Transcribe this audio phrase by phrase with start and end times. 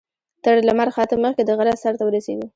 [0.43, 2.47] تر لمر خاته مخکې د غره سر ته ورسېږو.